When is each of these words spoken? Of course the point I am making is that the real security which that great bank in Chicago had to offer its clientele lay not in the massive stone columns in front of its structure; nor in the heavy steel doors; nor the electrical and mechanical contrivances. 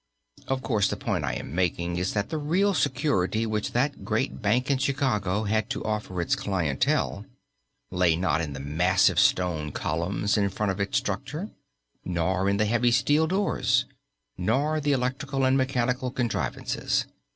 Of 0.47 0.63
course 0.63 0.87
the 0.89 0.95
point 0.95 1.23
I 1.25 1.33
am 1.33 1.53
making 1.53 1.97
is 1.97 2.13
that 2.15 2.29
the 2.29 2.39
real 2.39 2.73
security 2.73 3.45
which 3.45 3.73
that 3.73 4.03
great 4.03 4.41
bank 4.41 4.71
in 4.71 4.79
Chicago 4.79 5.43
had 5.43 5.69
to 5.69 5.83
offer 5.85 6.19
its 6.19 6.35
clientele 6.35 7.23
lay 7.91 8.15
not 8.15 8.41
in 8.41 8.53
the 8.53 8.59
massive 8.59 9.19
stone 9.19 9.71
columns 9.71 10.39
in 10.39 10.49
front 10.49 10.71
of 10.71 10.79
its 10.79 10.97
structure; 10.97 11.51
nor 12.03 12.49
in 12.49 12.57
the 12.57 12.65
heavy 12.65 12.89
steel 12.89 13.27
doors; 13.27 13.85
nor 14.39 14.79
the 14.81 14.91
electrical 14.93 15.45
and 15.45 15.55
mechanical 15.55 16.09
contrivances. 16.09 17.05